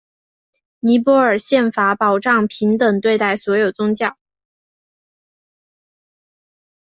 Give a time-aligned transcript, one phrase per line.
[0.79, 4.17] 尼泊尔宪法保障平等对待所有宗教。